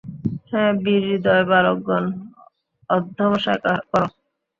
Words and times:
হে 0.49 0.63
বীরহৃদয় 0.83 1.43
বালকগণ, 1.49 2.05
অধ্যবসায় 2.89 3.59
কর। 3.91 4.07